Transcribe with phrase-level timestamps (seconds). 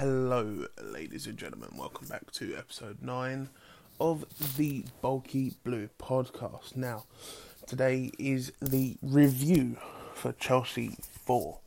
[0.00, 1.68] Hello, ladies and gentlemen.
[1.76, 3.50] Welcome back to episode 9
[4.00, 4.24] of
[4.56, 6.74] the Bulky Blue podcast.
[6.74, 7.04] Now,
[7.66, 9.76] today is the review
[10.14, 11.58] for Chelsea 4,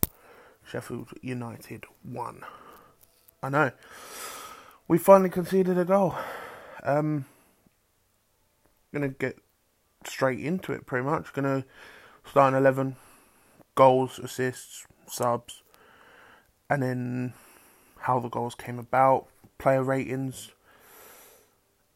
[0.65, 2.41] Sheffield United 1.
[3.43, 3.71] I know,
[4.87, 6.15] we finally conceded a goal.
[6.81, 7.25] Um,
[8.91, 9.37] gonna get
[10.07, 11.31] straight into it pretty much.
[11.33, 11.65] Gonna
[12.27, 12.95] start in 11
[13.75, 15.61] goals, assists, subs,
[16.67, 17.33] and then
[18.03, 20.51] how the goals came about, player ratings,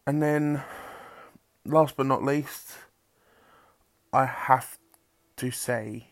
[0.05, 0.63] and then
[1.65, 2.77] last but not least,
[4.13, 4.77] I have
[5.35, 6.07] to say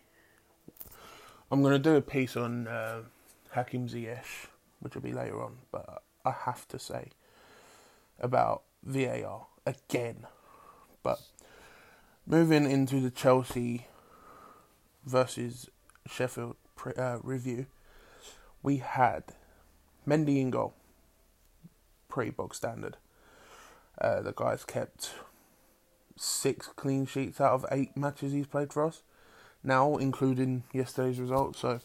[1.49, 3.03] I'm going to do a piece on uh,
[3.51, 4.47] Hakim Ziyech,
[4.81, 7.11] which will be later on, but I have to say
[8.19, 10.27] about VAR again.
[11.03, 11.21] But
[12.27, 13.87] moving into the Chelsea
[15.05, 15.69] versus
[16.05, 16.57] Sheffield
[16.97, 17.67] uh, review,
[18.61, 19.23] we had
[20.07, 20.73] Mendy goal.
[22.09, 22.97] Pretty bog standard.
[23.99, 25.13] Uh, the guy's kept
[26.17, 29.01] six clean sheets out of eight matches he's played for us.
[29.63, 31.79] Now, including yesterday's result, so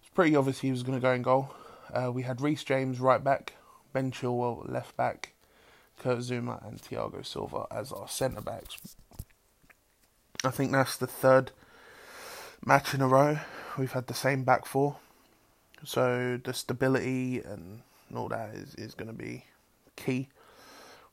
[0.00, 1.54] it's pretty obvious he was going to go in goal.
[1.92, 3.54] Uh, we had Reece James right back,
[3.92, 5.32] Ben Chilwell left back,
[5.98, 8.96] Kurt Zouma and Thiago Silva as our centre backs.
[10.44, 11.50] I think that's the third
[12.64, 13.38] match in a row
[13.78, 14.96] we've had the same back four.
[15.84, 17.82] So the stability and
[18.14, 19.44] all that is, is going to be
[19.96, 20.28] key.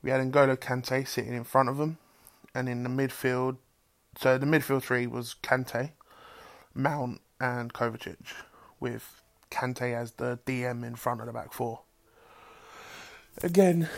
[0.01, 1.97] We had N'Golo Kante sitting in front of him,
[2.53, 3.57] and in the midfield,
[4.17, 5.91] so the midfield three was Kante,
[6.73, 8.17] Mount, and Kovacic,
[8.79, 11.81] with Kante as the DM in front of the back four.
[13.43, 13.89] Again,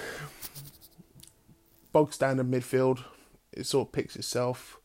[1.91, 3.03] bog standard midfield.
[3.51, 4.79] It sort of picks itself.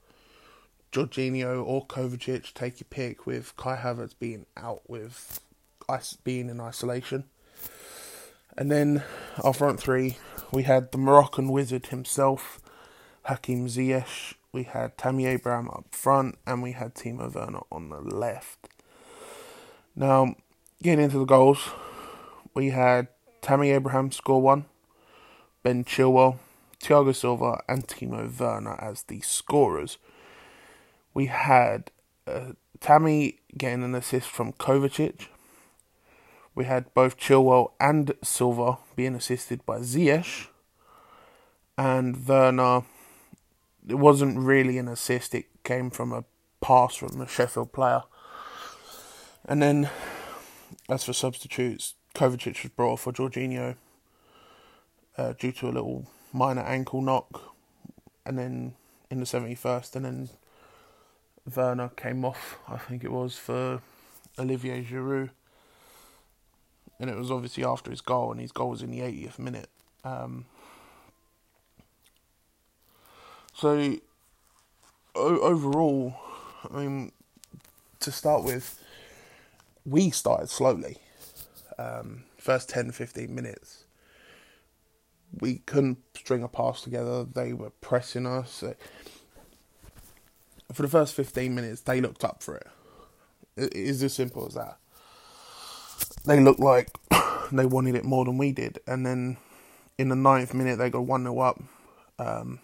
[0.92, 5.40] Jorginho or Kovacic, take your pick, with Kai Havertz being out with
[6.24, 7.24] being in isolation.
[8.56, 9.02] And then
[9.42, 10.18] our front three,
[10.52, 12.60] we had the Moroccan wizard himself,
[13.24, 14.34] Hakim Ziyech.
[14.52, 18.68] We had Tammy Abraham up front, and we had Timo Werner on the left.
[19.96, 20.36] Now,
[20.82, 21.70] getting into the goals,
[22.54, 23.08] we had
[23.42, 24.66] Tammy Abraham score one,
[25.64, 26.38] Ben Chilwell,
[26.80, 29.98] Thiago Silva, and Timo Werner as the scorers.
[31.12, 31.90] We had
[32.26, 35.28] uh, Tammy getting an assist from Kovacic,
[36.54, 40.48] we had both Chilwell and Silva being assisted by Ziyech.
[41.76, 42.82] And Werner,
[43.88, 46.24] it wasn't really an assist, it came from a
[46.60, 48.02] pass from a Sheffield player.
[49.44, 49.90] And then,
[50.88, 53.76] as for substitutes, Kovacic was brought off for Jorginho
[55.18, 57.54] uh, due to a little minor ankle knock.
[58.24, 58.74] And then
[59.10, 60.28] in the 71st, and then
[61.54, 63.82] Werner came off, I think it was, for
[64.38, 65.30] Olivier Giroud
[67.00, 69.68] and it was obviously after his goal, and his goal was in the 80th minute.
[70.04, 70.46] Um,
[73.52, 73.96] so
[75.14, 76.14] o- overall,
[76.72, 77.12] I mean,
[78.00, 78.82] to start with,
[79.84, 80.98] we started slowly.
[81.78, 83.84] Um, first 10, 15 minutes,
[85.40, 87.24] we couldn't string a pass together.
[87.24, 88.62] They were pressing us.
[90.72, 92.66] For the first 15 minutes, they looked up for it.
[93.56, 94.78] It is as simple as that
[96.24, 96.88] they looked like
[97.52, 98.80] they wanted it more than we did.
[98.86, 99.36] And then
[99.98, 101.62] in the ninth minute, they got 1 0 up.
[102.18, 102.60] Um,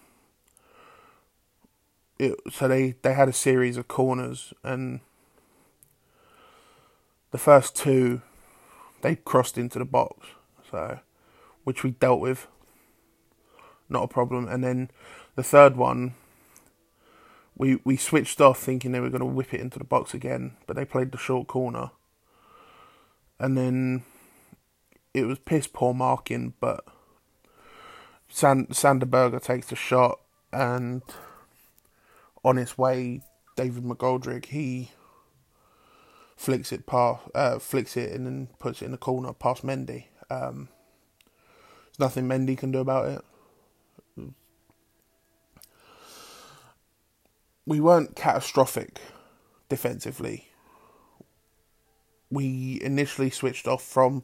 [2.18, 5.00] it, so they, they had a series of corners, and
[7.30, 8.22] the first two
[9.02, 10.26] they crossed into the box,
[10.70, 10.98] so
[11.64, 12.46] which we dealt with,
[13.88, 14.46] not a problem.
[14.48, 14.90] And then
[15.36, 16.14] the third one,
[17.56, 20.56] we we switched off thinking they were going to whip it into the box again,
[20.66, 21.90] but they played the short corner
[23.40, 24.02] and then
[25.14, 26.84] it was piss poor marking, but
[28.28, 30.20] Sand- Sander Berge takes a shot,
[30.52, 31.02] and
[32.44, 33.22] on his way,
[33.56, 34.92] David McGoldrick he
[36.36, 40.04] flicks it past, uh, flicks it and then puts it in the corner past Mendy.
[40.30, 40.68] Um,
[41.86, 43.24] there's nothing Mendy can do about it.
[47.66, 49.00] We weren't catastrophic
[49.68, 50.49] defensively
[52.30, 54.22] we initially switched off from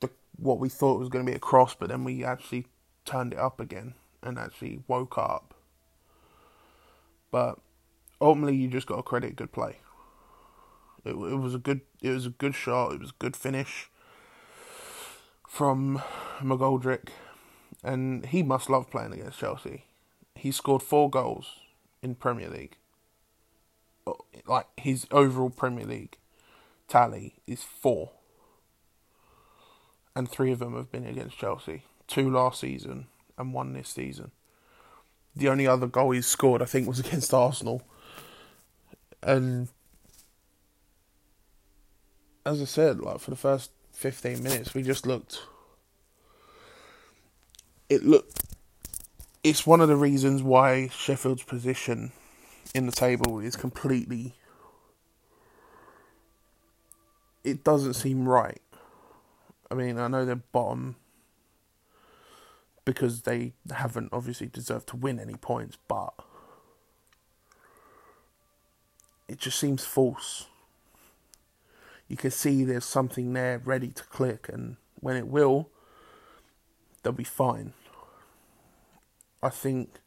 [0.00, 2.66] the what we thought was going to be a cross, but then we actually
[3.04, 5.54] turned it up again and actually woke up.
[7.30, 7.58] But
[8.20, 9.78] ultimately, you just got to credit good play.
[11.04, 12.92] It, it was a good it was a good shot.
[12.92, 13.90] It was a good finish
[15.48, 16.02] from
[16.40, 17.08] McGoldrick,
[17.82, 19.84] and he must love playing against Chelsea.
[20.34, 21.60] He scored four goals
[22.02, 22.76] in Premier League.
[24.06, 26.18] Oh, like his overall Premier League
[26.94, 28.12] tally is four.
[30.16, 31.82] and three of them have been against Chelsea.
[32.06, 33.06] Two last season
[33.36, 34.30] and one this season.
[35.34, 37.82] The only other goal he's scored, I think, was against Arsenal.
[39.22, 39.68] And
[42.46, 45.40] as I said, like for the first fifteen minutes, we just looked.
[47.88, 48.44] It looked.
[49.42, 52.12] It's one of the reasons why Sheffield's position
[52.74, 54.34] in the table is completely.
[57.44, 58.60] It doesn't seem right.
[59.70, 60.96] I mean, I know they're bottom
[62.84, 66.12] because they haven't obviously deserved to win any points, but
[69.28, 70.46] it just seems false.
[72.08, 75.70] You can see there's something there ready to click, and when it will,
[77.02, 77.72] they'll be fine.
[79.42, 80.00] I think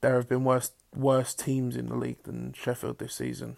[0.00, 3.56] there have been worse worse teams in the league than Sheffield this season.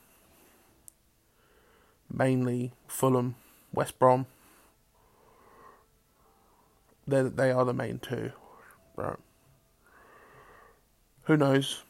[2.12, 3.36] Mainly Fulham,
[3.72, 4.26] West Brom.
[7.06, 8.32] They they are the main two,
[8.96, 9.16] right?
[11.24, 11.84] Who knows?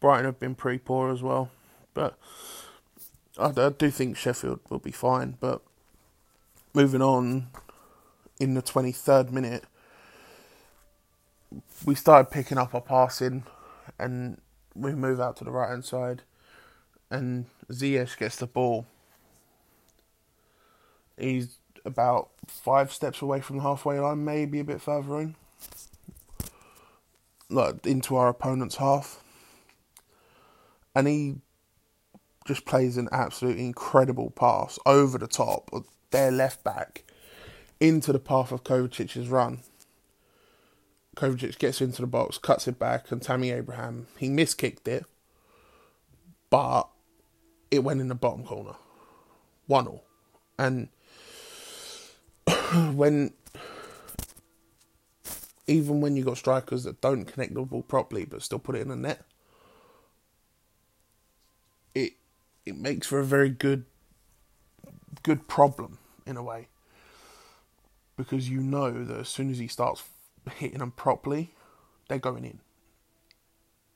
[0.00, 1.50] Brighton have been pretty poor as well,
[1.94, 2.18] but
[3.38, 5.36] I, I do think Sheffield will be fine.
[5.38, 5.62] But
[6.74, 7.48] moving on,
[8.40, 9.64] in the twenty third minute,
[11.84, 13.44] we started picking up our passing,
[13.98, 14.40] and
[14.74, 16.22] we move out to the right hand side,
[17.10, 18.86] and Ziyech gets the ball.
[21.18, 25.34] He's about five steps away from the halfway line, maybe a bit further in,
[27.48, 29.22] like into our opponent's half,
[30.94, 31.36] and he
[32.46, 37.04] just plays an absolutely incredible pass over the top of their left back
[37.80, 39.60] into the path of Kovacic's run.
[41.16, 45.04] Kovacic gets into the box, cuts it back, and Tammy Abraham, he miskicked it,
[46.48, 46.88] but
[47.70, 48.74] it went in the bottom corner.
[49.66, 50.02] 1 0.
[50.58, 50.88] And
[52.92, 53.32] when
[55.66, 58.80] even when you got strikers that don't connect the ball properly but still put it
[58.82, 59.22] in the net,
[61.94, 62.14] it
[62.64, 63.84] it makes for a very good
[65.22, 66.68] good problem in a way.
[68.16, 70.02] Because you know that as soon as he starts
[70.56, 71.54] hitting them properly,
[72.08, 72.60] they're going in.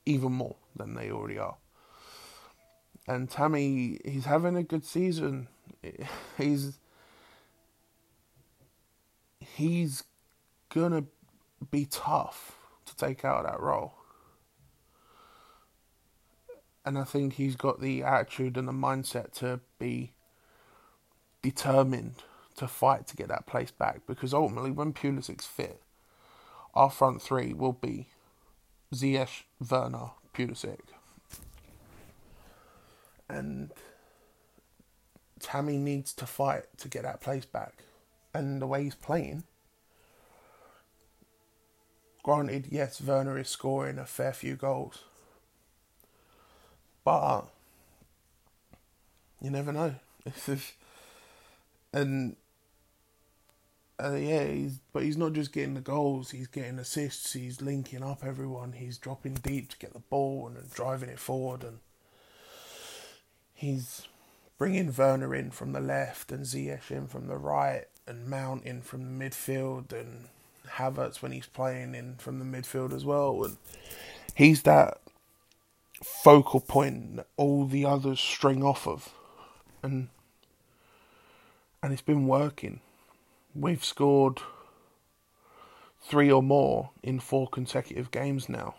[0.05, 1.57] Even more than they already are.
[3.07, 5.49] And Tammy, he's having a good season.
[6.39, 6.79] He's
[9.57, 10.05] he's
[10.69, 11.05] gonna
[11.71, 13.95] be tough to take out of that role.
[16.85, 20.13] And I think he's got the attitude and the mindset to be
[21.41, 22.23] determined
[22.57, 25.83] to fight to get that place back because ultimately when Pulisic's fit,
[26.75, 28.09] our front three will be
[28.95, 30.81] Ziyech, Werner, Pulisic.
[33.29, 33.73] And
[35.41, 37.86] Tammy needs to fight to get that place back
[38.37, 39.45] and the way he's playing.
[42.23, 45.05] Granted, yes, Werner is scoring a fair few goals,
[47.05, 47.43] but
[49.41, 49.95] you never know.
[51.93, 52.37] and
[54.03, 57.33] uh, yeah, he's but he's not just getting the goals; he's getting assists.
[57.33, 58.73] He's linking up everyone.
[58.73, 61.79] He's dropping deep to get the ball and, and driving it forward, and
[63.55, 64.09] he's
[64.59, 68.83] bringing Werner in from the left and Ziyech in from the right and Mount in
[68.83, 70.29] from the midfield and
[70.69, 73.45] Havertz when he's playing in from the midfield as well.
[73.45, 73.57] And
[74.35, 75.01] he's that
[76.03, 79.13] focal point that all the others string off of.
[79.83, 80.09] And
[81.83, 82.81] and it's been working.
[83.55, 84.41] We've scored
[86.03, 88.75] three or more in four consecutive games now.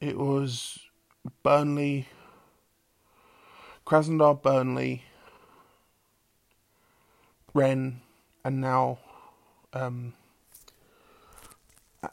[0.00, 0.78] It was
[1.42, 2.08] Burnley,
[3.86, 5.04] Krasnodar, Burnley,
[7.56, 7.94] Rennes,
[8.44, 8.98] and now,
[9.72, 10.12] um,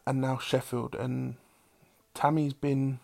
[0.07, 0.95] and now Sheffield.
[0.95, 1.35] And
[2.13, 2.99] Tammy's been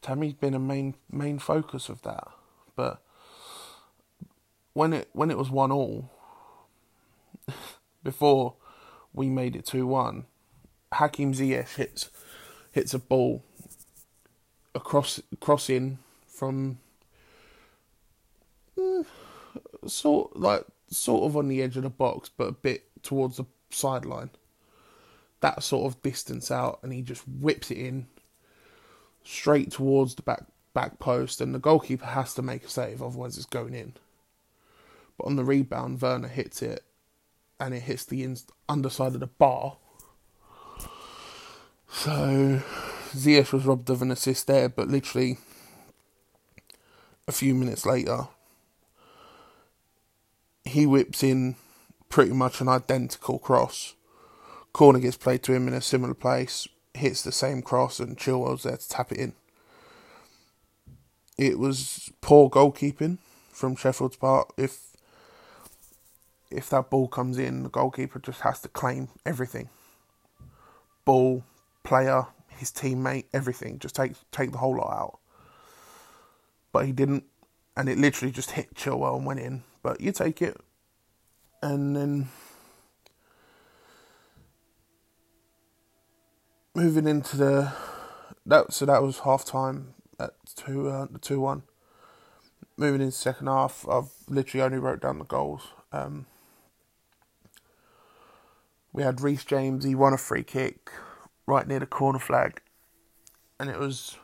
[0.00, 2.28] Tammy's been a main main focus of that.
[2.76, 3.02] But
[4.72, 6.10] when it when it was one all,
[8.04, 8.54] before
[9.12, 10.26] we made it two one,
[10.92, 12.08] Hakim Ziyech hits
[12.70, 13.42] hits a ball
[14.76, 16.78] across crossing from
[18.78, 19.04] mm,
[19.86, 23.44] sort like sort of on the edge of the box, but a bit towards the
[23.70, 24.30] sideline.
[25.40, 28.08] That sort of distance out, and he just whips it in
[29.24, 30.44] straight towards the back
[30.74, 33.94] back post, and the goalkeeper has to make a save, otherwise it's going in.
[35.16, 36.82] But on the rebound, Werner hits it,
[37.60, 38.36] and it hits the in-
[38.68, 39.76] underside of the bar.
[41.90, 42.62] So
[43.12, 45.38] Ziyech was robbed of an assist there, but literally
[47.26, 48.28] a few minutes later,
[50.68, 51.56] he whips in
[52.08, 53.94] pretty much an identical cross.
[54.72, 58.62] Corner gets played to him in a similar place, hits the same cross, and Chilwell's
[58.62, 59.32] there to tap it in.
[61.36, 63.18] It was poor goalkeeping
[63.50, 64.52] from Sheffield's part.
[64.56, 64.96] If
[66.50, 69.68] if that ball comes in, the goalkeeper just has to claim everything.
[71.04, 71.44] Ball,
[71.84, 73.78] player, his teammate, everything.
[73.78, 75.18] Just take take the whole lot out.
[76.72, 77.24] But he didn't,
[77.76, 79.62] and it literally just hit Chilwell and went in.
[79.82, 80.56] But you take it,
[81.62, 82.28] and then
[86.74, 87.72] moving into the
[88.46, 91.62] that so that was half time at two uh, two one.
[92.76, 95.68] Moving into second half, I've literally only wrote down the goals.
[95.90, 96.26] Um,
[98.92, 99.84] we had Reece James.
[99.84, 100.90] He won a free kick
[101.46, 102.62] right near the corner flag,
[103.58, 104.16] and it was.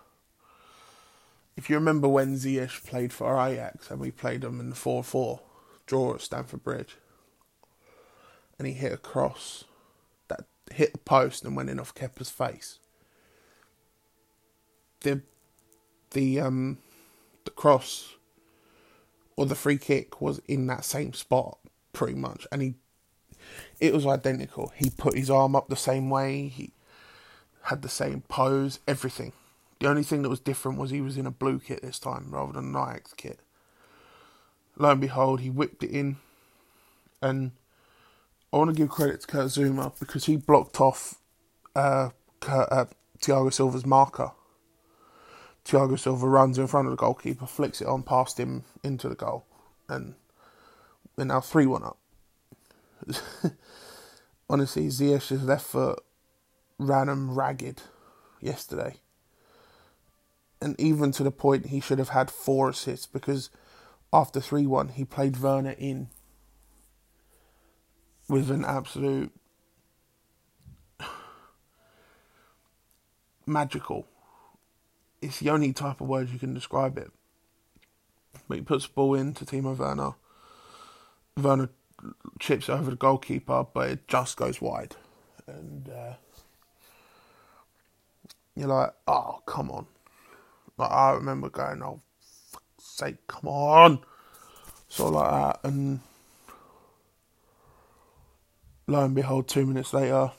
[1.57, 5.05] If you remember when Ziyech played for Ajax and we played them in the four
[5.05, 5.41] four
[5.87, 6.97] draw at Stamford Bridge,
[8.59, 9.65] and he hit a cross
[10.29, 12.79] that hit the post and went in off Kepa's face.
[15.01, 15.23] The
[16.11, 16.79] the um
[17.45, 18.15] the cross
[19.37, 21.59] or the free kick was in that same spot
[21.93, 22.75] pretty much, and he
[23.79, 24.73] it was identical.
[24.75, 26.49] He put his arm up the same way.
[26.49, 26.73] He
[27.63, 29.33] had the same pose, everything.
[29.81, 32.29] The only thing that was different was he was in a blue kit this time
[32.31, 33.41] rather than an Ajax kit.
[34.77, 36.17] Lo and behold, he whipped it in,
[37.23, 37.53] and
[38.53, 41.17] I want to give credit to Kurt Zouma because he blocked off
[41.77, 42.87] uh, Kurt, uh,
[43.21, 44.33] Thiago Silva's marker.
[45.65, 49.15] Thiago Silva runs in front of the goalkeeper, flicks it on past him into the
[49.15, 49.45] goal,
[49.89, 50.15] and
[51.17, 51.99] we're now 3 1 up.
[54.51, 56.03] Honestly, Ziyech's left foot
[56.79, 57.83] ran him ragged
[58.41, 58.97] yesterday.
[60.65, 63.51] And even to the point he should have had four assists because
[64.15, 66.09] after 3 1, he played Werner in
[68.31, 69.31] with an absolute
[73.47, 74.09] magical.
[75.21, 77.13] It's the only type of words you can describe it.
[78.49, 80.15] But he puts the ball in to Timo Werner.
[81.37, 81.69] Werner
[82.39, 84.97] chips over the goalkeeper, but it just goes wide.
[85.47, 86.15] And uh,
[88.57, 89.89] you're like, oh, come on.
[90.77, 92.01] Like, I remember going, oh,
[92.51, 94.01] fuck's sake, come on.
[94.89, 95.61] So like that.
[95.69, 96.01] And
[98.87, 100.33] lo and behold, two minutes later,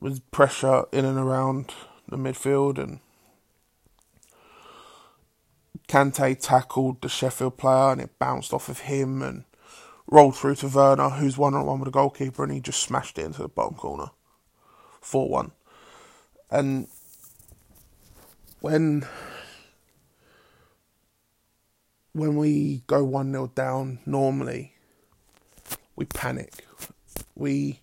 [0.00, 1.72] with pressure in and around
[2.08, 3.00] the midfield and
[5.88, 9.44] Kante tackled the Sheffield player and it bounced off of him and
[10.06, 13.18] rolled through to Werner, who's one on one with the goalkeeper, and he just smashed
[13.18, 14.10] it into the bottom corner.
[15.00, 15.52] 4 1.
[16.50, 16.88] And
[18.60, 19.06] when
[22.12, 24.74] when we go 1 0 down, normally
[25.96, 26.64] we panic.
[27.34, 27.80] We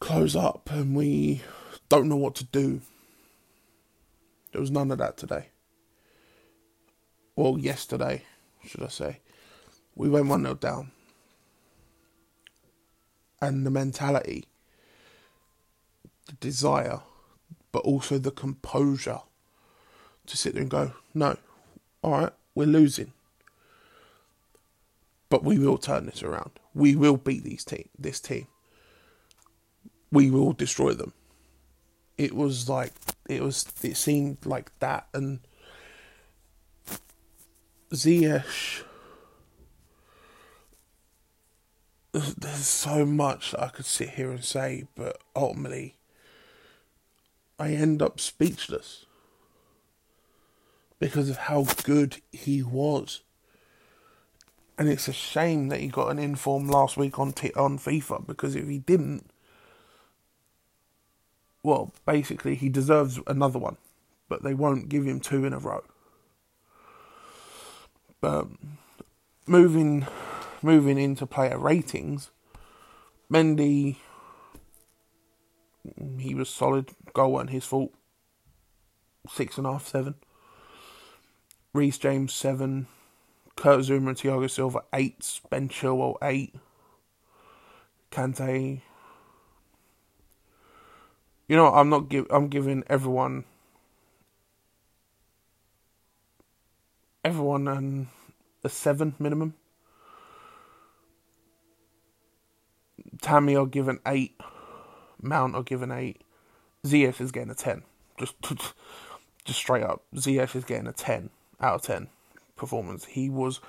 [0.00, 1.42] close up and we
[1.88, 2.80] don't know what to do.
[4.52, 5.48] There was none of that today.
[7.36, 8.24] Well, yesterday,
[8.66, 9.20] should I say.
[9.94, 10.90] We went 1 0 down.
[13.40, 14.44] And the mentality,
[16.26, 17.00] the desire,
[17.72, 19.20] but also the composure
[20.26, 21.36] to sit there and go, no,
[22.02, 23.12] all right, we're losing.
[25.28, 26.50] But we will turn this around.
[26.74, 28.46] We will beat these team, this team.
[30.10, 31.12] We will destroy them.
[32.18, 32.92] It was like
[33.28, 33.64] it was.
[33.82, 35.38] It seemed like that, and
[37.94, 38.82] Ziyech
[42.12, 45.96] there's so much I could sit here and say, but ultimately,
[47.60, 49.04] I end up speechless
[50.98, 53.20] because of how good he was.
[54.78, 58.26] And it's a shame that he got an inform last week on t- on FIFA
[58.26, 59.30] because if he didn't,
[61.62, 63.76] well, basically he deserves another one,
[64.30, 65.84] but they won't give him two in a row.
[68.22, 68.46] But
[69.46, 70.06] moving
[70.62, 72.30] moving into player ratings,
[73.30, 73.96] Mendy,
[76.18, 76.90] he was solid.
[77.12, 77.92] Goal wasn't his fault.
[79.28, 80.14] Six and a half, seven.
[81.72, 82.86] Reece James, seven.
[83.56, 85.40] Kurt Zouma and Thiago Silva, eight.
[85.50, 86.54] Ben Chilwell, eight.
[88.10, 88.80] Kante.
[91.46, 92.26] You know, I'm not give.
[92.30, 93.44] I'm giving everyone.
[97.24, 98.08] Everyone an
[98.64, 99.54] a seven minimum.
[103.20, 104.40] Tammy I'll give an eight.
[105.22, 106.22] Mount are given eight.
[106.84, 107.82] Ziyech is getting a ten.
[108.18, 108.34] Just,
[109.44, 112.08] just straight up, Ziyech is getting a ten out of ten
[112.56, 113.06] performance.
[113.06, 113.60] He was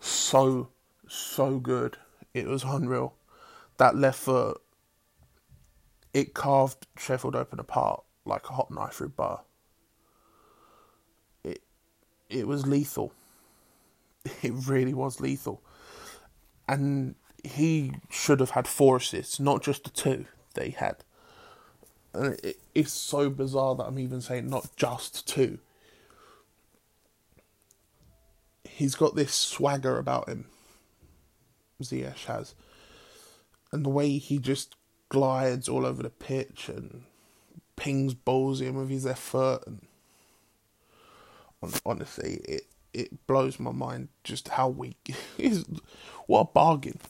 [0.00, 0.68] so
[1.08, 1.96] so good.
[2.32, 3.14] It was unreal.
[3.78, 4.60] That left foot,
[6.12, 9.42] it carved Sheffield Open apart like a hot knife through butter.
[11.42, 11.62] It
[12.28, 13.12] it was lethal.
[14.42, 15.60] It really was lethal,
[16.66, 20.96] and he should have had four assists, not just the two they had.
[22.12, 25.58] And it, it's so bizarre that I'm even saying not just two.
[28.64, 30.46] He's got this swagger about him.
[31.82, 32.54] Ziyech has,
[33.72, 34.76] and the way he just
[35.08, 37.02] glides all over the pitch and
[37.76, 39.86] pings balls in with his left foot, and
[41.84, 45.64] honestly, it it blows my mind just how weak is.
[46.26, 47.00] What a bargain!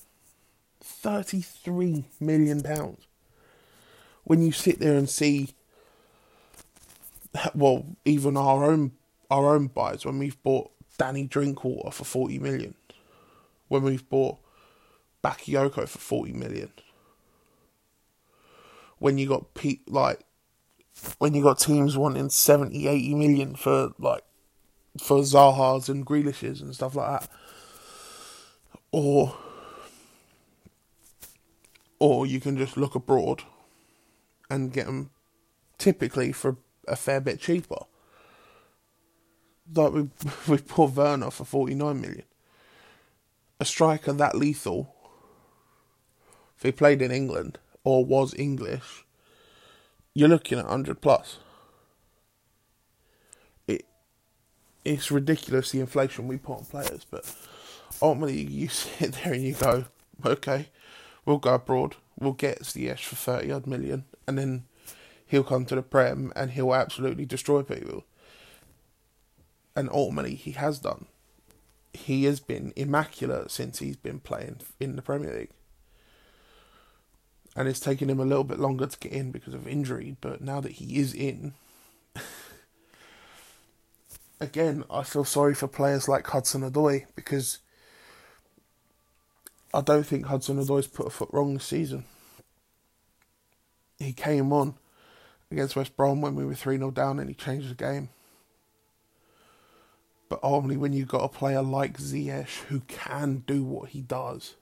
[0.80, 3.06] Thirty-three million pounds.
[4.24, 5.54] When you sit there and see,
[7.54, 8.92] well, even our own
[9.30, 12.74] our own buys when we've bought Danny Drinkwater for forty million,
[13.68, 14.38] when we've bought
[15.22, 16.72] Bakayoko for forty million,
[18.98, 20.20] when you got Pete like
[21.18, 24.22] when you got teams wanting 70, 80 million for like
[24.98, 27.30] for Zaha's and Grealish's and stuff like that,
[28.92, 29.36] or
[31.98, 33.42] or you can just look abroad
[34.50, 35.10] and get them
[35.78, 37.84] typically for a fair bit cheaper.
[39.74, 40.08] Like we
[40.48, 42.24] we bought Werner for forty nine million.
[43.60, 44.94] A striker that lethal,
[46.56, 49.04] if he played in England or was English,
[50.12, 51.38] you're looking at hundred plus.
[53.66, 53.86] It
[54.84, 57.24] it's ridiculous the inflation we put on players, but
[58.02, 59.84] ultimately you sit there and you go,
[60.24, 60.68] okay,
[61.24, 64.64] we'll go abroad, we'll get Ziyech for 30 odd million, and then
[65.26, 68.04] he'll come to the Prem and he'll absolutely destroy people.
[69.76, 71.06] And ultimately, he has done.
[71.92, 75.50] He has been immaculate since he's been playing in the Premier League.
[77.56, 80.40] And it's taken him a little bit longer to get in because of injury, but
[80.40, 81.54] now that he is in,
[84.40, 87.58] again, I feel sorry for players like Hudson Odoi because
[89.72, 92.04] I don't think Hudson Odoi's put a foot wrong this season.
[94.04, 94.74] He came on
[95.50, 98.10] against West Brom when we were 3 0 down and he changed the game.
[100.28, 104.56] But only when you've got a player like Ziyech who can do what he does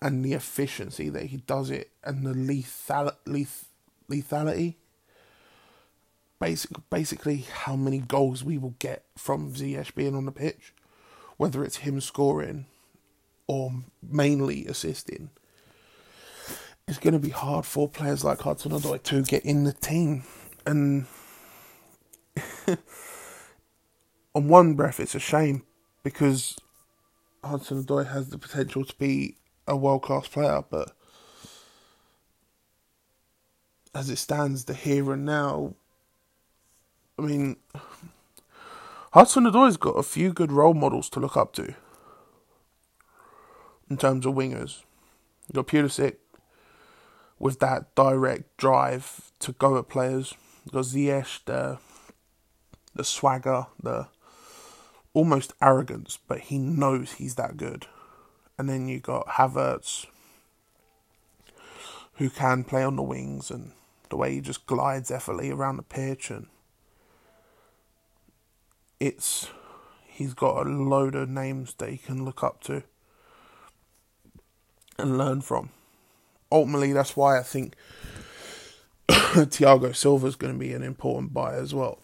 [0.00, 3.68] and the efficiency that he does it and the lethal, leth,
[4.10, 4.74] lethality.
[6.38, 10.74] Basic, basically, how many goals we will get from Ziyech being on the pitch,
[11.38, 12.66] whether it's him scoring
[13.46, 13.72] or
[14.02, 15.30] mainly assisting,
[16.88, 20.22] it's going to be hard for players like Hudson Odoi to get in the team.
[20.64, 21.06] And
[24.34, 25.64] on one breath, it's a shame
[26.04, 26.56] because
[27.42, 30.92] Hudson Odoi has the potential to be a world class player, but
[33.92, 35.74] as it stands, the here and now,
[37.18, 37.56] I mean,
[39.12, 41.74] Hudson Odoi's got a few good role models to look up to
[43.90, 44.82] in terms of wingers.
[45.48, 46.16] You've got Pulisic
[47.38, 50.34] with that direct drive to go at players.
[50.72, 51.78] Got Ziyech, the
[52.94, 54.08] the swagger, the
[55.12, 57.86] almost arrogance, but he knows he's that good.
[58.58, 60.06] And then you got Havertz,
[62.14, 63.72] who can play on the wings, and
[64.08, 66.46] the way he just glides effortlessly around the pitch, and
[68.98, 69.50] it's
[70.06, 72.82] he's got a load of names that he can look up to
[74.98, 75.70] and learn from.
[76.50, 77.74] Ultimately, that's why I think
[79.08, 81.98] Thiago Silva is going to be an important buy as well.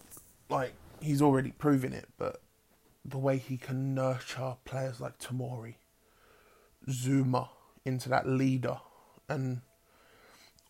[0.49, 2.41] Like he's already proven it, but
[3.05, 5.75] the way he can nurture players like Tomori,
[6.89, 7.49] Zouma
[7.85, 8.77] into that leader
[9.27, 9.61] and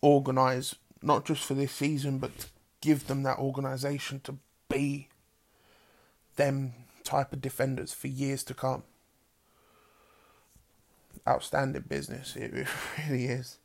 [0.02, 2.46] organize not just for this season, but
[2.80, 4.36] give them that organization to
[4.68, 5.08] be
[6.36, 6.72] them
[7.04, 8.82] type of defenders for years to come
[11.28, 12.34] outstanding business.
[12.36, 12.52] It
[13.08, 13.58] really is.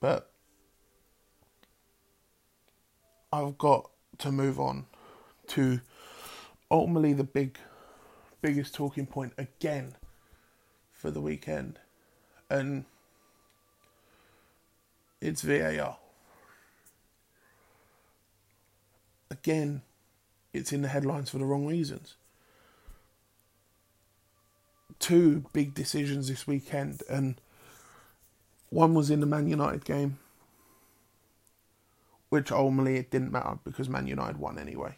[0.00, 0.30] But
[3.32, 4.86] I've got to move on
[5.48, 5.80] to
[6.70, 7.58] ultimately the big,
[8.40, 9.94] biggest talking point again
[10.92, 11.78] for the weekend,
[12.50, 12.84] and
[15.20, 15.98] it's VAR.
[19.30, 19.82] Again,
[20.52, 22.16] it's in the headlines for the wrong reasons
[24.98, 27.40] two big decisions this weekend, and
[28.76, 30.18] one was in the Man United game,
[32.28, 34.96] which ultimately it didn't matter because Man United won anyway.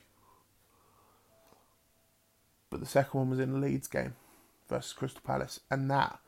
[2.70, 4.16] But the second one was in the Leeds game,
[4.68, 6.18] versus Crystal Palace, and that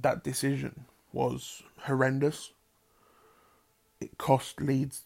[0.00, 2.52] that decision was horrendous.
[4.00, 5.02] It cost Leeds.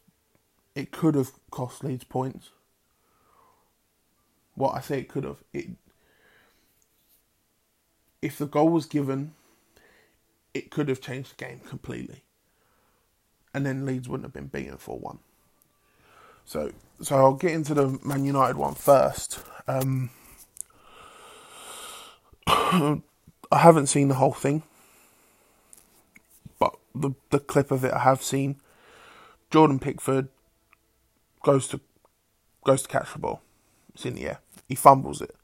[0.74, 2.50] It could have cost Leeds points.
[4.54, 5.42] What I say it could have.
[5.54, 5.70] It
[8.20, 9.32] if the goal was given,
[10.54, 12.22] it could have changed the game completely.
[13.54, 15.18] And then Leeds wouldn't have been beaten for one.
[16.44, 19.40] So so I'll get into the Man United one first.
[19.66, 20.10] Um,
[22.46, 23.02] I
[23.52, 24.62] haven't seen the whole thing,
[26.58, 28.56] but the the clip of it I have seen.
[29.50, 30.28] Jordan Pickford
[31.42, 31.80] goes to
[32.64, 33.42] goes to catch the ball.
[33.94, 34.38] It's in the air.
[34.68, 35.34] He fumbles it.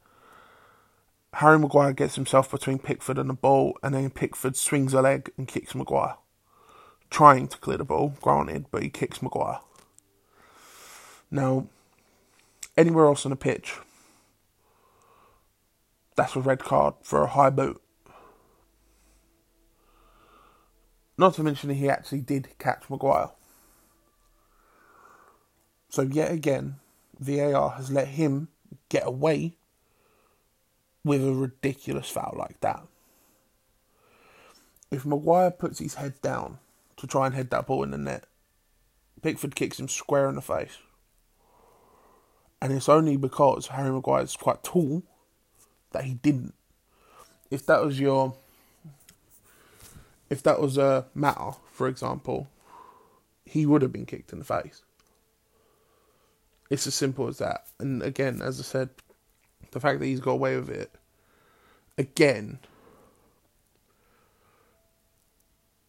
[1.35, 5.31] Harry Maguire gets himself between Pickford and the ball, and then Pickford swings a leg
[5.37, 6.17] and kicks Maguire.
[7.11, 9.61] Trying to clear the ball, granted, but he kicks Maguire.
[11.31, 11.69] Now,
[12.77, 13.77] anywhere else on the pitch,
[16.17, 17.81] that's a red card for a high boot.
[21.17, 23.31] Not to mention he actually did catch Maguire.
[25.91, 26.77] So yet again,
[27.19, 28.49] VAR has let him
[28.89, 29.57] get away
[31.09, 32.83] with a ridiculous foul like that.
[34.91, 36.59] If Maguire puts his head down
[36.97, 38.25] to try and head that ball in the net,
[39.23, 40.79] Pickford kicks him square in the face.
[42.61, 45.03] And it's only because Harry Maguire is quite tall
[45.93, 46.55] that he didn't.
[47.51, 48.35] If that was your
[50.31, 52.49] if that was a matter, for example,
[53.47, 54.83] he would have been kicked in the face.
[56.69, 57.65] It's as simple as that.
[57.79, 58.91] And again, as I said,
[59.71, 60.91] the fact that he's got away with it
[61.99, 62.61] again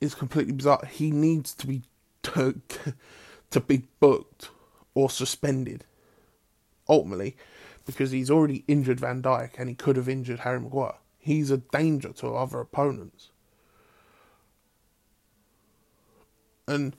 [0.02, 0.86] is completely bizarre.
[0.90, 1.84] He needs to be
[2.24, 2.60] to,
[3.52, 4.50] to be booked
[4.94, 5.86] or suspended
[6.88, 7.38] ultimately
[7.86, 10.96] because he's already injured Van Dijk and he could have injured Harry Maguire.
[11.18, 13.30] He's a danger to other opponents.
[16.68, 16.96] And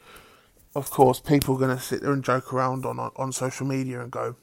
[0.74, 4.00] of course, people are going to sit there and joke around on on social media
[4.00, 4.36] and go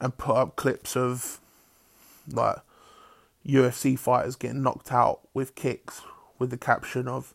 [0.00, 1.40] and put up clips of
[2.30, 2.58] like
[3.46, 6.02] UFC fighters getting knocked out with kicks
[6.38, 7.34] with the caption of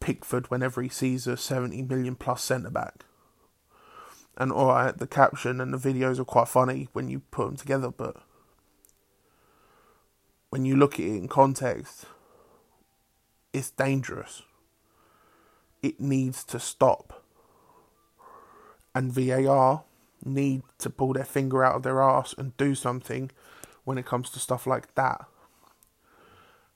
[0.00, 3.04] Pickford whenever he sees a 70 million plus centre back.
[4.36, 7.90] And alright, the caption and the videos are quite funny when you put them together,
[7.90, 8.16] but
[10.50, 12.04] when you look at it in context,
[13.52, 14.42] it's dangerous.
[15.82, 17.24] It needs to stop.
[18.94, 19.84] And VAR
[20.24, 23.30] need to pull their finger out of their ass and do something
[23.84, 25.24] when it comes to stuff like that.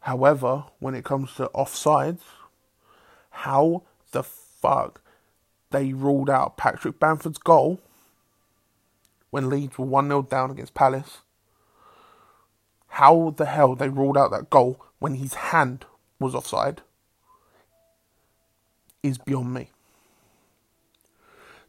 [0.01, 2.21] However, when it comes to offsides,
[3.31, 3.83] how
[4.13, 5.01] the fuck
[5.71, 7.81] they ruled out Patrick Bamford's goal
[9.31, 11.19] when Leeds were 1 0 down against Palace.
[12.89, 15.85] How the hell they ruled out that goal when his hand
[16.19, 16.83] was offside
[19.03, 19.71] is beyond me.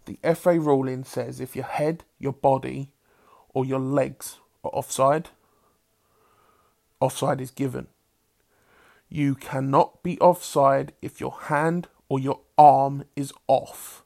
[0.06, 2.92] The FA ruling says if your head, your body,
[3.50, 5.30] or your legs are offside,
[7.02, 7.88] offside is given.
[9.10, 14.04] You cannot be offside if your hand or your arm is off.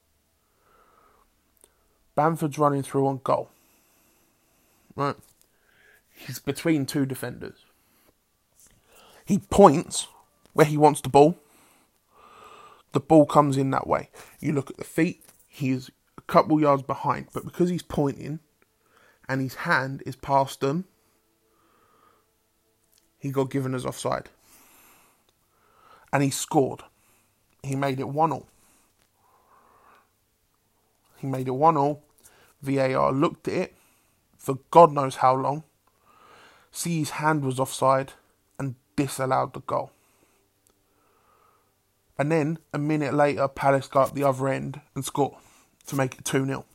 [2.15, 3.49] Bamford's running through on goal.
[4.95, 5.15] Right.
[6.09, 7.65] He's between two defenders.
[9.25, 10.07] He points
[10.53, 11.37] where he wants the ball.
[12.91, 14.09] The ball comes in that way.
[14.39, 18.39] You look at the feet, he's a couple yards behind, but because he's pointing
[19.29, 20.85] and his hand is past them,
[23.17, 24.29] he got given as offside.
[26.11, 26.81] And he scored.
[27.63, 28.45] He made it 1 0.
[31.17, 31.99] He made it 1 0.
[32.61, 33.75] VAR looked at it
[34.41, 35.63] for God knows how long.
[36.71, 38.13] See his hand was offside
[38.57, 39.91] and disallowed the goal.
[42.17, 45.35] And then a minute later, Palace got up the other end and scored
[45.87, 46.65] to make it 2 0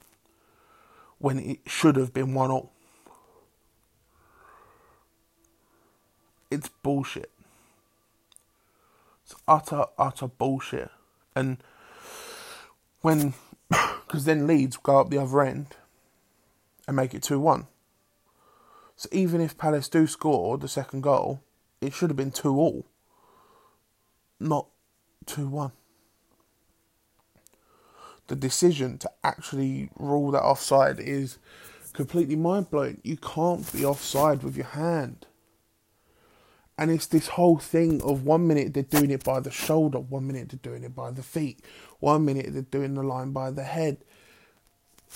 [1.18, 2.70] when it should have been 1 0.
[6.53, 7.31] It's bullshit.
[9.26, 10.88] It's utter, utter bullshit.
[11.34, 11.58] And
[13.00, 13.34] when,
[13.68, 15.74] because then Leeds go up the other end
[16.86, 17.66] and make it 2 1.
[18.94, 21.42] So even if Palace do score the second goal,
[21.80, 22.86] it should have been 2 all,
[24.38, 24.68] not
[25.26, 25.72] 2 1.
[28.28, 31.38] The decision to actually rule that offside is
[31.92, 33.00] completely mind blowing.
[33.02, 35.26] You can't be offside with your hand.
[36.78, 40.26] And it's this whole thing of one minute they're doing it by the shoulder, one
[40.26, 41.64] minute they're doing it by the feet,
[42.00, 43.98] one minute they're doing the line by the head.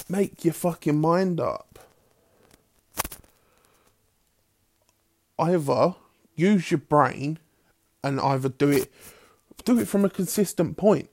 [0.09, 1.71] Make your fucking mind up.
[5.41, 5.95] either
[6.37, 7.39] use your brain
[8.05, 8.93] and either do it
[9.65, 11.11] do it from a consistent point.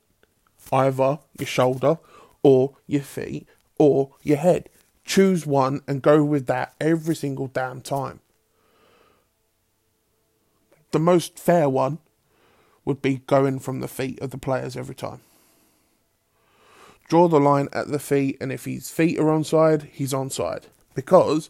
[0.71, 1.97] Either your shoulder
[2.43, 4.69] or your feet or your head.
[5.03, 8.21] Choose one and go with that every single damn time.
[10.91, 11.99] The most fair one
[12.85, 15.21] would be going from the feet of the players every time.
[17.09, 20.63] Draw the line at the feet, and if his feet are onside, he's onside.
[20.93, 21.49] Because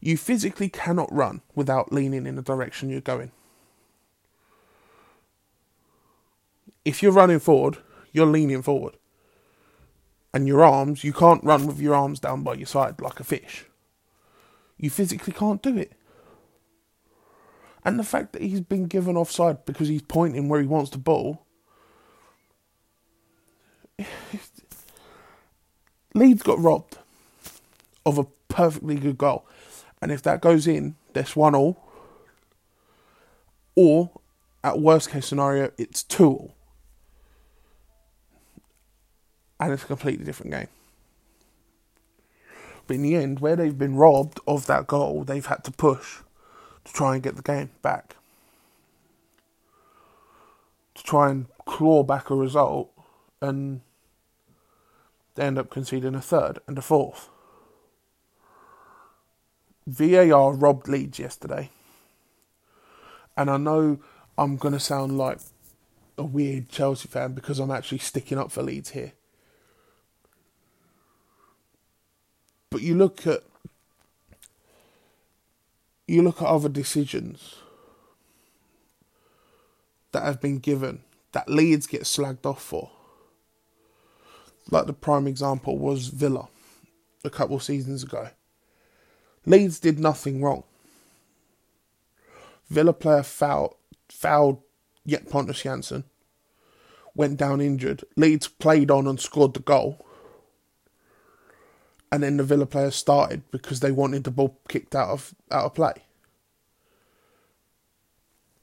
[0.00, 3.32] you physically cannot run without leaning in the direction you're going.
[6.84, 7.78] If you're running forward,
[8.12, 8.96] you're leaning forward
[10.34, 13.24] and your arms, you can't run with your arms down by your side like a
[13.24, 13.66] fish.
[14.78, 15.92] You physically can't do it.
[17.84, 20.98] And the fact that he's been given offside because he's pointing where he wants the
[20.98, 21.44] ball.
[26.14, 26.98] Leeds got robbed
[28.04, 29.46] of a perfectly good goal.
[30.00, 31.82] And if that goes in, that's one all.
[33.74, 34.10] Or,
[34.62, 36.54] at worst case scenario, it's two all.
[39.62, 40.66] and it's a completely different game.
[42.88, 46.18] But in the end, where they've been robbed of that goal, they've had to push
[46.84, 48.16] to try and get the game back.
[50.94, 52.90] To try and claw back a result,
[53.40, 53.80] and
[55.34, 57.28] they end up conceding a third and a fourth.
[59.86, 61.70] VAR robbed Leeds yesterday.
[63.36, 63.98] And I know
[64.36, 65.38] I'm going to sound like
[66.18, 69.12] a weird Chelsea fan because I'm actually sticking up for Leeds here.
[72.70, 73.42] But you look at
[76.06, 77.56] you look at other decisions
[80.12, 82.90] that have been given that Leeds get slagged off for.
[84.70, 86.48] Like the prime example was Villa
[87.24, 88.28] a couple of seasons ago.
[89.46, 90.64] Leeds did nothing wrong.
[92.68, 93.74] Villa player fouled,
[94.08, 94.62] fouled
[95.04, 96.04] yet Pontus Jansson,
[97.14, 98.04] went down injured.
[98.16, 100.06] Leeds played on and scored the goal
[102.12, 105.64] and then the Villa players started because they wanted the ball kicked out of out
[105.64, 105.94] of play.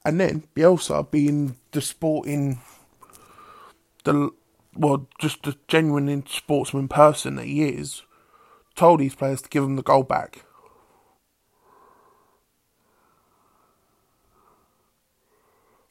[0.05, 2.61] And then Bielsa, being the sporting,
[4.03, 4.29] the
[4.75, 8.03] well, just the genuine sportsman person that he is,
[8.75, 10.45] told these players to give them the goal back.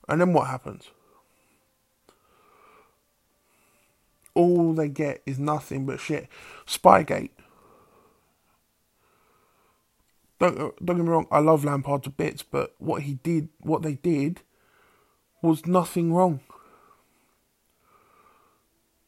[0.09, 0.91] And then what happens?
[4.33, 6.29] All they get is nothing but shit.
[6.65, 7.31] Spygate
[10.39, 13.83] don't don't get me wrong, I love Lampard to bits, but what he did, what
[13.83, 14.43] they did,
[15.43, 16.41] was nothing wrong.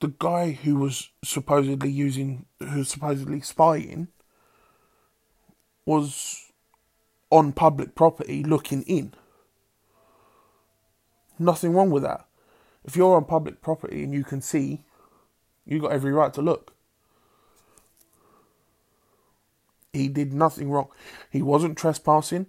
[0.00, 4.08] The guy who was supposedly using, who supposedly spying,
[5.84, 6.50] was
[7.30, 9.14] on public property looking in.
[11.38, 12.26] Nothing wrong with that.
[12.84, 14.84] If you're on public property and you can see,
[15.64, 16.74] you got every right to look.
[19.92, 20.88] He did nothing wrong.
[21.30, 22.46] He wasn't trespassing.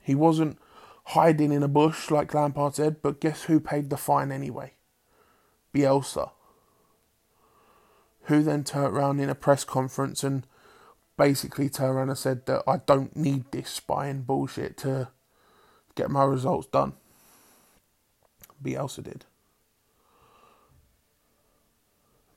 [0.00, 0.58] He wasn't
[1.04, 4.72] hiding in a bush like Lampard said, but guess who paid the fine anyway?
[5.74, 6.30] Bielsa.
[8.24, 10.46] Who then turned around in a press conference and
[11.16, 15.08] basically turned around and said that I don't need this spying bullshit to
[15.94, 16.94] get my results done.
[18.62, 19.24] Bielsa did.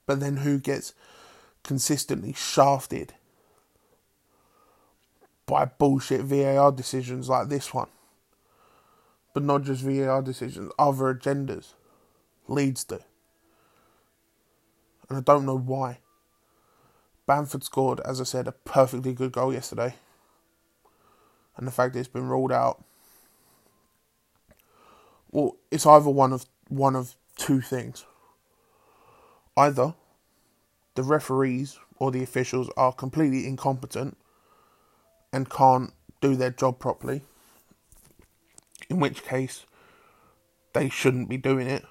[0.05, 0.93] But then who gets
[1.65, 3.13] consistently shafted
[5.45, 7.89] by bullshit VAR decisions like this one.
[9.33, 11.73] But not just VAR decisions, other agendas.
[12.47, 12.99] Leeds do.
[15.09, 15.99] And I don't know why.
[17.27, 19.95] Bamford scored, as I said, a perfectly good goal yesterday.
[21.57, 22.83] And the fact that it's been ruled out.
[25.31, 28.05] Well, it's either one of one of two things.
[29.57, 29.95] Either
[30.95, 34.17] the referees or the officials are completely incompetent
[35.31, 37.21] and can't do their job properly,
[38.89, 39.65] in which case
[40.73, 41.85] they shouldn't be doing it.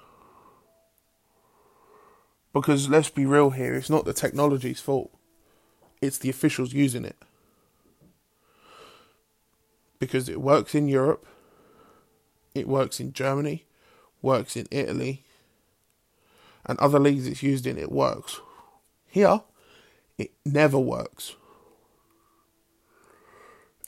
[2.53, 5.11] Because let's be real here, it's not the technology's fault,
[6.01, 7.17] it's the officials using it.
[9.99, 11.25] Because it works in Europe,
[12.53, 13.65] it works in Germany,
[14.21, 15.23] works in Italy,
[16.65, 18.39] and other leagues it's used in, it works.
[19.15, 19.43] Here,
[20.17, 21.37] it never works.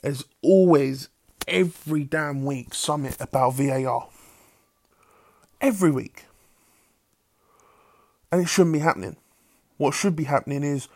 [0.00, 1.10] There's always,
[1.46, 4.08] every damn week, summit about VAR.
[5.60, 6.24] Every week.
[8.32, 9.18] And it shouldn't be happening.
[9.76, 10.88] What should be happening is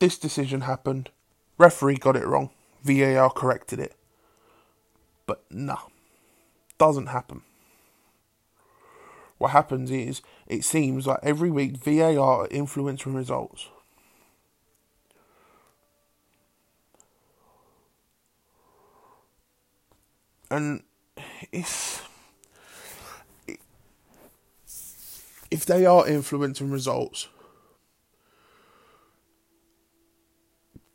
[0.00, 1.10] this decision happened,
[1.58, 2.50] referee got it wrong,
[2.82, 3.94] VAR corrected it.
[5.26, 5.82] But nah,
[6.76, 7.42] doesn't happen.
[9.38, 13.68] What happens is it seems like every week VAR are influencing results.
[20.50, 20.82] And
[21.52, 22.02] it's
[25.50, 27.28] if they are influencing results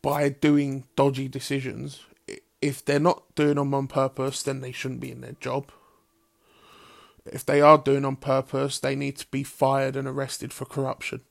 [0.01, 2.01] by doing dodgy decisions,
[2.62, 5.71] if they're not doing them on purpose, then they shouldn't be in their job.
[7.25, 11.21] If they are doing on purpose, they need to be fired and arrested for corruption.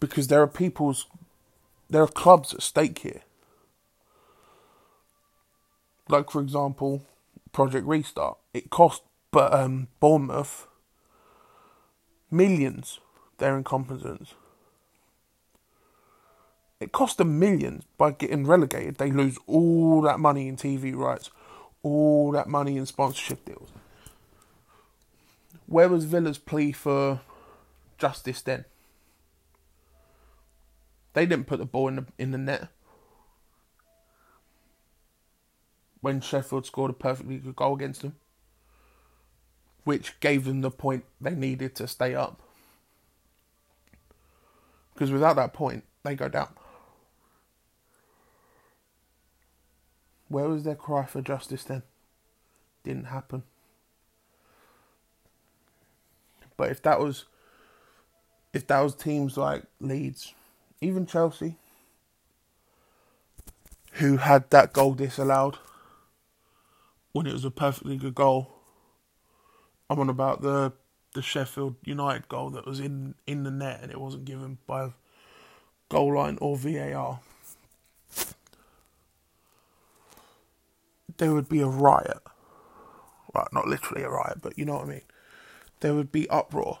[0.00, 1.06] Because there are people's,
[1.90, 3.22] there are clubs at stake here.
[6.08, 7.04] Like, for example,
[7.52, 8.38] Project Restart.
[8.52, 10.68] It cost but um, Bournemouth
[12.30, 13.00] millions
[13.38, 14.34] their incompetence.
[16.78, 18.98] It cost them millions by getting relegated.
[18.98, 21.30] They lose all that money in TV rights,
[21.82, 23.70] all that money in sponsorship deals.
[25.66, 27.20] Where was Villa's plea for
[27.98, 28.64] justice then?
[31.14, 32.68] They didn't put the ball in the in the net.
[36.00, 38.16] When Sheffield scored a perfectly good goal against them
[39.84, 42.40] which gave them the point they needed to stay up.
[44.92, 46.48] Because without that point, they go down.
[50.28, 51.82] Where was their cry for justice then?
[52.82, 53.42] Didn't happen.
[56.56, 57.24] But if that was
[58.52, 60.32] if that was teams like Leeds,
[60.80, 61.56] even Chelsea,
[63.94, 65.58] who had that goal disallowed
[67.12, 68.54] when it was a perfectly good goal,
[69.90, 70.72] I'm on about the
[71.14, 74.90] the Sheffield United goal that was in in the net and it wasn't given by
[75.88, 77.20] goal line or VAR.
[81.16, 82.18] There would be a riot.
[83.32, 85.02] Well, not literally a riot, but you know what I mean.
[85.84, 86.78] There would be uproar.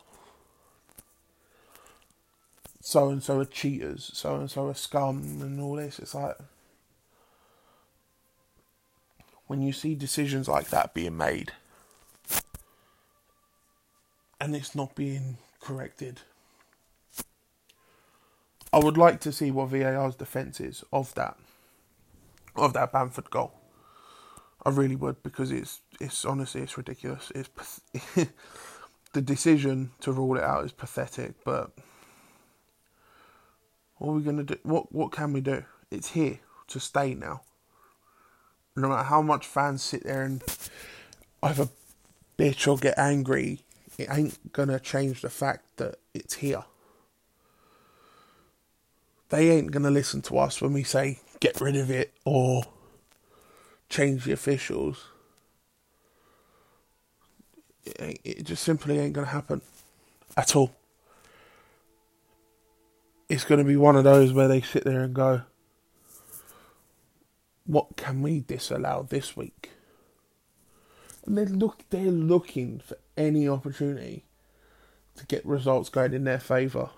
[2.80, 5.98] So and so are cheaters, so and so are scum, and all this.
[5.98, 6.38] It's like
[9.46, 11.52] when you see decisions like that being made
[14.40, 16.22] and it's not being corrected.
[18.72, 21.36] I would like to see what VAR's defence is of that,
[22.56, 23.52] of that Bamford goal.
[24.64, 27.30] I really would because it's it's honestly it's ridiculous.
[27.34, 27.82] It's
[29.14, 31.32] the decision to rule it out is pathetic.
[31.44, 31.70] But
[33.96, 34.58] what are we gonna do?
[34.62, 35.64] What what can we do?
[35.90, 37.40] It's here to stay now.
[38.76, 40.42] No matter how much fans sit there and
[41.42, 41.68] either
[42.36, 43.64] bitch or get angry
[43.98, 46.64] it ain't gonna change the fact that it's here.
[49.28, 52.64] They ain't gonna listen to us when we say get rid of it or
[53.88, 55.06] change the officials.
[57.86, 59.60] It, it just simply ain't gonna happen
[60.36, 60.74] at all.
[63.28, 65.42] It's gonna be one of those where they sit there and go,
[67.66, 69.70] "What can we disallow this week?"
[71.26, 74.24] And they look, they're looking for any opportunity
[75.16, 76.90] to get results going in their favour.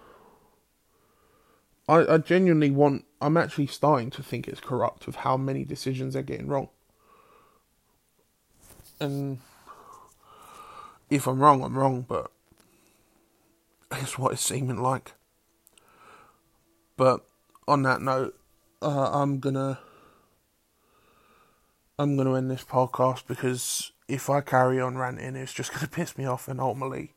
[1.88, 3.04] I, I genuinely want.
[3.20, 6.68] I'm actually starting to think it's corrupt with how many decisions they're getting wrong.
[8.98, 9.38] And
[11.10, 12.30] if I'm wrong, I'm wrong, but
[13.92, 15.12] it's what it's seeming like.
[16.96, 17.24] But
[17.68, 18.38] on that note,
[18.82, 19.78] uh, I'm gonna
[21.98, 26.16] I'm gonna end this podcast because if I carry on ranting, it's just to piss
[26.18, 27.14] me off, and ultimately,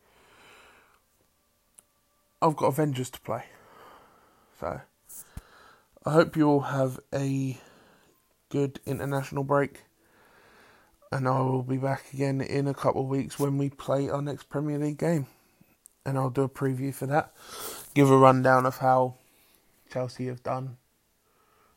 [2.42, 3.44] I've got Avengers to play.
[4.60, 4.82] So,
[6.06, 7.58] I hope you all have a
[8.50, 9.84] good international break,
[11.12, 14.22] and I will be back again in a couple of weeks when we play our
[14.22, 15.28] next Premier League game,
[16.06, 17.34] and I'll do a preview for that,
[17.94, 19.16] give a rundown of how
[19.92, 20.78] Chelsea have done,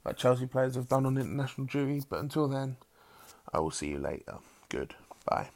[0.05, 2.03] like Chelsea players have done on international duty.
[2.09, 2.76] But until then,
[3.53, 4.39] I will see you later.
[4.68, 4.95] Good.
[5.24, 5.49] Bye.